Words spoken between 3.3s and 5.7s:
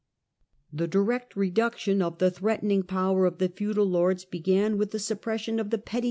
the feudal lords began with the suppression of